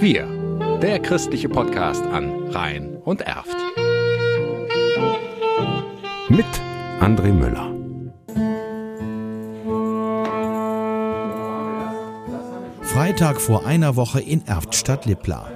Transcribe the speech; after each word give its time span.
Wir, 0.00 0.26
der 0.82 0.98
christliche 1.00 1.48
Podcast 1.48 2.04
an 2.04 2.48
Rhein 2.48 2.96
und 3.04 3.20
Erft. 3.22 3.56
Mit 6.28 6.46
André 7.00 7.32
Müller. 7.32 7.72
Freitag 12.82 13.40
vor 13.40 13.64
einer 13.64 13.96
Woche 13.96 14.20
in 14.20 14.46
Erftstadt 14.46 15.06
Lippla. 15.06 15.50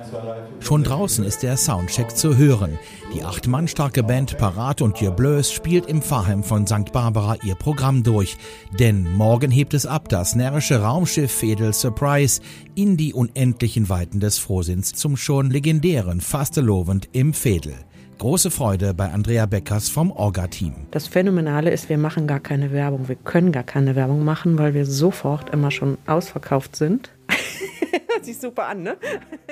Schon 0.67 0.83
draußen 0.83 1.25
ist 1.25 1.45
der 1.45 1.57
Soundcheck 1.57 2.17
zu 2.17 2.37
hören. 2.37 2.77
Die 3.15 3.23
acht 3.23 3.47
Mann 3.47 3.69
starke 3.69 4.03
Band 4.03 4.37
Parat 4.37 4.83
und 4.83 5.01
Ihr 5.01 5.13
Blöß 5.13 5.53
spielt 5.53 5.87
im 5.87 6.03
Pfarrheim 6.03 6.43
von 6.43 6.67
St. 6.67 6.91
Barbara 6.91 7.37
ihr 7.45 7.55
Programm 7.55 8.03
durch. 8.03 8.37
Denn 8.77 9.09
morgen 9.13 9.53
hebt 9.53 9.75
es 9.75 9.87
ab, 9.87 10.09
das 10.09 10.35
närrische 10.35 10.83
Raumschiff 10.83 11.31
Fedel 11.31 11.73
Surprise 11.73 12.41
in 12.75 12.97
die 12.97 13.15
unendlichen 13.15 13.89
Weiten 13.89 14.19
des 14.19 14.39
Frohsinns 14.41 14.93
zum 14.95 15.17
schon 15.17 15.53
legendären 15.53 16.21
Fastelovend 16.21 17.11
im 17.13 17.33
Fedel. 17.33 17.75
Große 18.19 18.51
Freude 18.51 18.93
bei 18.93 19.13
Andrea 19.13 19.47
Beckers 19.47 19.89
vom 19.89 20.11
Orga-Team. 20.11 20.75
Das 20.91 21.07
Phänomenale 21.07 21.71
ist, 21.71 21.89
wir 21.89 21.99
machen 21.99 22.27
gar 22.27 22.41
keine 22.41 22.73
Werbung. 22.73 23.07
Wir 23.07 23.15
können 23.15 23.53
gar 23.53 23.63
keine 23.63 23.95
Werbung 23.95 24.25
machen, 24.25 24.59
weil 24.59 24.75
wir 24.75 24.85
sofort 24.85 25.51
immer 25.51 25.71
schon 25.71 25.97
ausverkauft 26.09 26.75
sind. 26.75 27.13
Sich 28.27 28.41
super 28.41 28.67
an, 28.67 28.83
ne? 28.83 28.97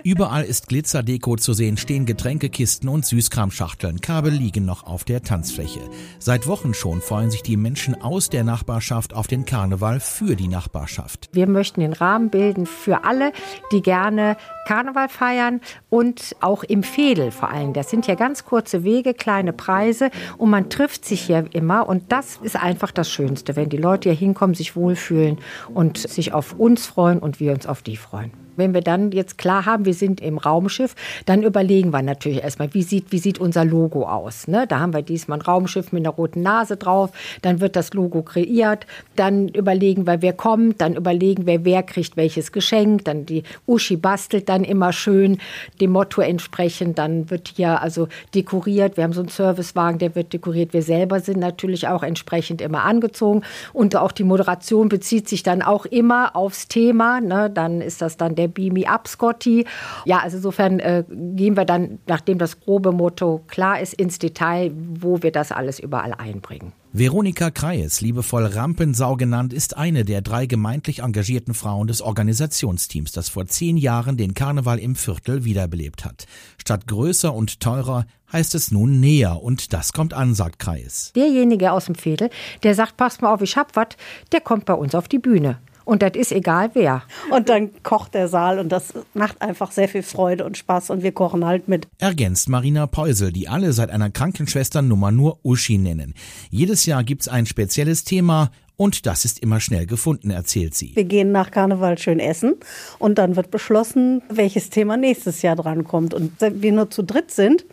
Überall 0.03 0.43
ist 0.43 0.67
Glitzerdeko 0.67 1.37
zu 1.37 1.53
sehen, 1.53 1.77
stehen 1.77 2.07
Getränkekisten 2.07 2.89
und 2.89 3.07
Süßkramschachteln. 3.07 4.01
Kabel 4.01 4.33
liegen 4.33 4.65
noch 4.65 4.83
auf 4.83 5.05
der 5.05 5.23
Tanzfläche. 5.23 5.79
Seit 6.19 6.49
Wochen 6.49 6.75
schon 6.75 7.01
freuen 7.01 7.31
sich 7.31 7.45
die 7.45 7.57
Menschen 7.57 7.95
aus 8.03 8.31
der 8.31 8.43
Nachbarschaft 8.43 9.15
auf 9.15 9.29
den 9.29 9.45
Karneval 9.45 10.01
für 10.01 10.35
die 10.35 10.49
Nachbarschaft. 10.49 11.29
Wir 11.31 11.47
möchten 11.47 11.83
den 11.83 11.93
Rahmen 11.93 12.31
bilden 12.31 12.67
für 12.67 13.05
alle, 13.05 13.33
die 13.71 13.81
gerne 13.81 14.37
Karneval 14.67 15.09
feiern 15.09 15.61
und 15.89 16.35
auch 16.41 16.65
im 16.65 16.83
Fädel 16.83 17.31
vor 17.31 17.51
allem. 17.51 17.75
Das 17.75 17.91
sind 17.91 18.09
ja 18.09 18.17
ganz 18.17 18.45
kurze 18.45 18.83
Wege, 18.83 19.15
kleine 19.15 19.53
Preise 19.53 20.11
und 20.37 20.51
man 20.51 20.69
trifft 20.69 21.05
sich 21.05 21.23
hier 21.23 21.47
immer 21.53 21.89
und 21.89 22.11
das 22.11 22.41
ist 22.43 22.57
einfach 22.57 22.91
das 22.91 23.09
Schönste, 23.09 23.55
wenn 23.55 23.69
die 23.69 23.77
Leute 23.77 24.11
hier 24.11 24.19
hinkommen, 24.19 24.55
sich 24.55 24.75
wohlfühlen 24.75 25.39
und 25.73 25.99
sich 25.99 26.33
auf 26.33 26.59
uns 26.59 26.87
freuen 26.87 27.21
und 27.21 27.39
wir 27.39 27.53
uns 27.53 27.67
auf 27.67 27.83
die 27.83 27.97
freuen. 27.97 28.33
Wenn 28.57 28.75
wir 28.75 28.81
dann 28.81 29.13
jetzt 29.13 29.39
klar 29.39 29.67
haben, 29.67 29.85
wir 29.85 29.95
sind 29.95 30.21
im 30.21 30.39
Raumschiff, 30.39 30.95
dann 31.27 31.43
überlegen 31.43 31.93
wir 31.93 32.03
natürlich 32.03 32.43
erstmal, 32.43 32.73
wie 32.75 32.83
sieht, 32.83 33.13
wie 33.13 33.19
sieht 33.19 33.39
unser 33.39 33.65
Logo 33.65 34.07
aus. 34.07 34.49
Ne? 34.49 34.67
Da 34.69 34.81
haben 34.81 34.93
wir 34.93 35.03
diesmal 35.03 35.39
ein 35.39 35.43
Raumschiff 35.43 35.93
mit 35.93 36.05
einer 36.05 36.15
roten 36.15 36.43
Nase 36.43 36.77
drauf, 36.77 37.11
dann 37.43 37.61
wird 37.61 37.77
das 37.77 37.93
Logo 37.95 38.23
kreiert, 38.23 38.87
dann 39.17 39.49
überlegen 39.49 40.07
wir, 40.07 40.23
wer 40.23 40.33
kommt, 40.33 40.81
dann 40.81 40.95
überlegen 40.95 41.47
wir, 41.47 41.65
wer 41.65 41.83
kriegt 41.83 42.17
welches 42.17 42.53
Geschenk, 42.53 43.05
dann 43.05 43.27
die 43.27 43.43
Uschi 43.67 43.97
bastelt 43.97 44.49
dann 44.49 44.65
immer 44.65 44.93
schön 44.93 45.39
dem 45.81 45.93
Motto 45.93 46.21
entsprechend, 46.21 46.99
dann 46.99 47.31
wird 47.31 47.53
hier 47.57 47.81
also 47.81 48.09
dekoriert, 48.35 48.97
wir 48.97 49.05
haben 49.05 49.13
so 49.13 49.21
einen 49.21 49.29
Servicewagen, 49.29 49.99
der 49.99 50.15
wird 50.15 50.33
dekoriert, 50.33 50.73
wir 50.73 50.83
selber 50.83 51.21
sind 51.21 51.39
natürlich 51.39 51.89
auch 51.89 52.03
entsprechend 52.03 52.61
immer 52.61 52.85
angezogen 52.85 53.43
und 53.73 53.97
auch 53.97 54.13
die 54.13 54.25
Moderation 54.25 54.89
bezieht 54.89 55.29
sich 55.29 55.43
dann 55.43 55.63
auch 55.63 55.87
immer 55.87 56.37
aufs 56.37 56.69
Thema, 56.69 57.21
ne? 57.21 57.51
dann 57.51 57.81
ist 57.81 58.03
das 58.03 58.17
dann 58.17 58.35
der 58.35 58.44
der 58.45 58.49
Beam 58.49 58.75
Me 58.75 58.89
Up 58.89 59.09
Scotty. 59.09 59.67
Ja, 60.05 60.19
also 60.19 60.37
insofern 60.37 60.81
äh, 60.81 61.05
gehen 61.09 61.57
wir 61.57 61.65
dann, 61.65 61.99
nachdem 62.07 62.39
das 62.39 62.61
grobe 62.61 62.93
Motto 62.93 63.43
klar 63.49 63.81
ist, 63.81 63.95
ins 63.95 64.19
Detail, 64.19 64.73
wo 64.75 65.23
wir 65.23 65.33
das 65.33 65.53
alles 65.53 65.79
überall 65.79 66.13
einbringen. 66.13 66.73
Veronika 66.97 67.51
Kreyes, 67.51 68.01
liebevoll 68.03 68.47
Rampensau 68.47 69.17
genannt, 69.17 69.53
ist 69.53 69.77
eine 69.77 70.05
der 70.05 70.23
drei 70.23 70.47
gemeindlich 70.47 71.01
engagierten 71.01 71.53
Frauen 71.53 71.89
des 71.89 72.01
Organisationsteams, 72.01 73.11
das 73.11 73.29
vor 73.29 73.47
zehn 73.47 73.77
Jahren 73.77 74.17
den 74.17 74.35
Karneval 74.35 74.79
im 74.79 74.95
Viertel 74.95 75.45
wiederbelebt 75.45 76.05
hat. 76.05 76.27
Statt 76.57 76.87
größer 76.87 77.35
und 77.35 77.59
teurer 77.59 78.07
heißt 78.33 78.55
es 78.55 78.71
nun 78.71 79.01
näher 79.01 79.43
und 79.43 79.73
das 79.73 79.93
kommt 79.93 80.15
an, 80.15 80.35
sagt 80.35 80.61
Kreyes. 80.61 81.11
Derjenige 81.17 81.73
aus 81.73 81.87
dem 81.87 81.97
Viertel, 81.97 82.31
der 82.63 82.77
sagt, 82.77 82.97
pass 82.97 83.21
mal 83.21 83.35
auf, 83.35 83.43
ich 83.43 83.57
hab 83.57 83.75
was, 83.75 83.89
der 84.31 84.41
kommt 84.41 84.65
bei 84.65 84.75
uns 84.75 84.95
auf 84.95 85.09
die 85.09 85.19
Bühne. 85.19 85.59
Und 85.85 86.03
das 86.03 86.13
ist 86.15 86.33
egal 86.33 86.71
wer. 86.75 87.03
Und 87.31 87.49
dann 87.49 87.71
kocht 87.83 88.15
der 88.15 88.29
Saal 88.29 88.59
und 88.59 88.71
das 88.71 88.95
macht 89.13 89.43
einfach 89.43 89.71
sehr 89.71 89.89
viel 89.89 90.03
Freude 90.03 90.45
und 90.45 90.57
Spaß 90.57 90.91
und 90.91 91.03
wir 91.03 91.13
kochen 91.13 91.45
halt 91.45 91.69
mit. 91.69 91.89
Ergänzt 91.99 92.49
Marina 92.49 92.87
Peusel, 92.87 93.33
die 93.33 93.49
alle 93.49 93.73
seit 93.73 93.91
einer 93.91 94.11
Krankenschwesternummer 94.11 95.11
nur 95.11 95.39
Uschi 95.45 95.79
nennen. 95.79 96.15
Jedes 96.51 96.87
Jahr 96.87 97.05
gibt's 97.05 97.29
ein 97.29 97.47
spezielles 97.47 98.05
Thema 98.05 98.51
und 98.77 99.07
das 99.07 99.25
ist 99.25 99.39
immer 99.39 99.61
schnell 99.61 99.87
gefunden, 99.87 100.31
erzählt 100.31 100.75
sie. 100.75 100.97
Wir 100.97 101.05
gehen 101.05 101.31
nach 101.31 101.53
Karneval 101.53 101.97
schön 101.97 102.19
essen 102.19 102.55
und 102.99 103.19
dann 103.19 103.37
wird 103.37 103.51
beschlossen, 103.51 104.23
welches 104.29 104.71
Thema 104.71 104.97
nächstes 104.97 105.43
Jahr 105.43 105.55
drankommt. 105.55 106.13
Und 106.13 106.33
wenn 106.41 106.61
wir 106.61 106.73
nur 106.73 106.91
zu 106.91 107.03
dritt 107.03 107.31
sind, 107.31 107.65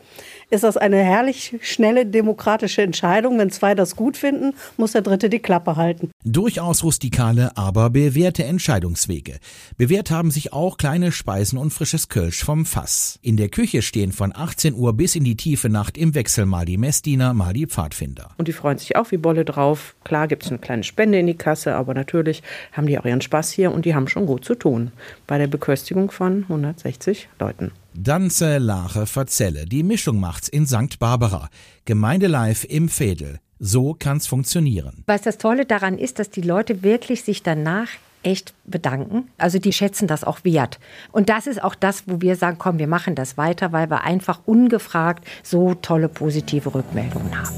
ist 0.52 0.64
das 0.64 0.78
eine 0.78 0.98
herrlich 0.98 1.58
schnelle 1.62 2.06
demokratische 2.06 2.82
Entscheidung. 2.82 3.40
Wenn 3.40 3.50
zwei 3.50 3.74
das 3.74 3.96
gut 3.96 4.18
finden, 4.18 4.54
muss 4.78 4.92
der 4.92 5.02
dritte 5.02 5.30
die 5.30 5.40
Klappe 5.40 5.78
halten. 5.78 6.12
Durchaus 6.24 6.84
rustikale, 6.84 7.56
aber 7.58 7.90
bewährte 7.90 8.44
Entscheidungswege. 8.44 9.40
Bewährt 9.78 10.12
haben 10.12 10.30
sich 10.30 10.54
auch 10.54 10.78
kleine 10.78 11.12
Speisen 11.12 11.58
und 11.58 11.72
frisches 11.72 12.10
Kölsch 12.10 12.44
vom 12.44 12.66
Fass. 12.66 13.18
In 13.22 13.38
der 13.38 13.50
Küche 13.50 13.82
stehen 13.82 14.12
von 14.12 14.36
18 14.36 14.76
Uhr 14.76 14.94
bis 14.94 15.16
in 15.16 15.24
die 15.24 15.38
tiefe 15.38 15.70
Nacht 15.70 15.98
im 15.98 16.14
Wechsel 16.14 16.46
mal 16.46 16.66
die 16.66 16.78
Messdiener, 16.78 17.34
mal 17.34 17.54
die 17.54 17.66
Pfadfinder. 17.66 18.32
Und 18.38 18.48
die 18.48 18.54
freuen 18.54 18.78
sich 18.78 18.96
auch 18.98 19.12
wie 19.12 19.18
Bolle 19.18 19.46
drauf. 19.46 19.96
Klar 20.04 20.28
gibt 20.28 20.44
es 20.44 20.50
eine 20.50 20.60
kleine 20.60 20.84
Spende 20.84 21.18
in 21.18 21.28
die 21.28 21.38
Kasse, 21.38 21.76
aber 21.76 21.94
natürlich 21.94 22.44
haben 22.74 22.88
die 22.88 23.00
auch 23.00 23.06
ihren 23.06 23.22
Spaß 23.22 23.52
hier 23.52 23.72
und 23.72 23.86
die 23.86 23.96
haben 23.96 24.08
schon 24.08 24.26
gut 24.26 24.44
zu 24.44 24.56
tun 24.56 24.92
bei 25.28 25.38
der 25.38 25.48
Beköstigung 25.48 26.12
von 26.12 26.44
160 26.44 27.30
Leuten. 27.40 27.72
Danze, 27.94 28.58
Lache, 28.58 29.06
Verzelle. 29.06 29.66
Die 29.66 29.84
Mischung 29.84 30.20
macht's 30.20 30.48
in 30.48 30.66
St. 30.66 30.98
Barbara. 30.98 31.50
Gemeinde 31.84 32.28
live 32.28 32.64
im 32.64 32.88
Fädel. 32.88 33.40
So 33.60 33.96
kann's 33.98 34.28
funktionieren. 34.28 35.04
Was 35.08 35.24
das 35.24 35.38
Tolle 35.38 35.66
daran 35.66 35.98
ist, 35.98 36.18
dass 36.18 36.30
die 36.30 36.42
Leute 36.42 36.84
wirklich 36.84 37.24
sich 37.24 37.44
danach 37.44 37.90
echt 38.24 38.54
bedanken. 38.64 39.30
Also 39.38 39.60
die 39.60 39.74
schätzen 39.74 40.08
das 40.08 40.24
auch 40.24 40.44
wert. 40.44 40.80
Und 41.12 41.28
das 41.28 41.48
ist 41.48 41.62
auch 41.62 41.76
das, 41.76 42.04
wo 42.08 42.22
wir 42.22 42.38
sagen, 42.38 42.58
komm, 42.60 42.80
wir 42.80 42.88
machen 42.88 43.14
das 43.16 43.38
weiter, 43.38 43.74
weil 43.74 43.90
wir 43.90 44.04
einfach 44.04 44.40
ungefragt 44.46 45.26
so 45.44 45.74
tolle 45.74 46.08
positive 46.08 46.74
Rückmeldungen 46.74 47.38
haben. 47.38 47.56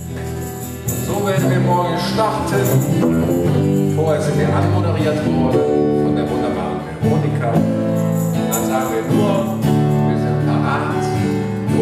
So 1.05 1.27
werden 1.27 1.49
wir 1.49 1.59
morgen 1.59 1.97
starten. 2.13 3.93
Vorher 3.95 4.21
sind 4.21 4.39
wir 4.39 4.53
anmoderiert 4.53 5.25
worden 5.25 5.62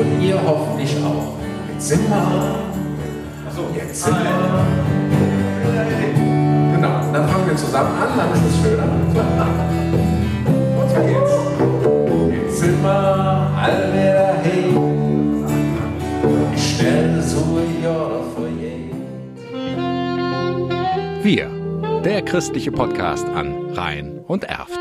und 0.02 0.22
ihr 0.22 0.40
hoffentlich 0.46 0.96
auch. 1.04 1.38
Jetzt 1.72 1.88
sind 1.88 2.10
wir. 2.10 2.16
Achso, 3.48 3.64
jetzt 3.76 4.04
sind 4.04 4.16
wir. 4.16 4.66
Genau, 6.76 6.90
dann 7.14 7.28
fangen 7.30 7.48
wir 7.48 7.56
zusammen 7.56 7.92
an, 8.02 8.10
dann 8.18 8.32
ist 8.34 8.42
es 8.50 8.62
schöner. 8.62 8.84
Und 10.80 10.90
zwar 10.90 11.04
jetzt. 11.04 11.38
Jetzt 12.34 12.60
sind 12.60 12.84
wir 12.84 12.90
alle 12.90 13.94
wieder 13.94 14.34
hey. 14.44 14.64
Ich 16.56 16.76
stelle 16.76 17.22
so 17.22 17.60
ja 17.84 17.98
vor 18.36 18.48
je. 18.60 18.90
Wir, 21.24 21.50
der 22.04 22.22
christliche 22.24 22.72
Podcast 22.72 23.28
an 23.28 23.72
Rhein 23.74 24.20
und 24.28 24.44
Erft. 24.46 24.80